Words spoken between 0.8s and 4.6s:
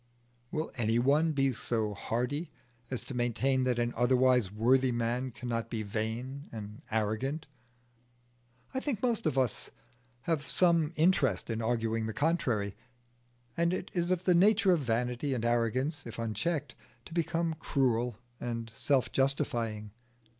one be so hardy as to maintain that an otherwise